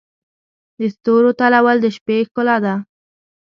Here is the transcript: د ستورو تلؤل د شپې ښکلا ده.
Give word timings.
د 0.79 0.81
ستورو 0.95 1.29
تلؤل 1.39 1.77
د 1.81 1.87
شپې 1.95 2.17
ښکلا 2.27 2.57
ده. 2.65 2.73